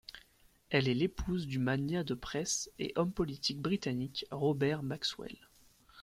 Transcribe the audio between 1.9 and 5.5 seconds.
de presse et homme politique britannique Robert Maxwell.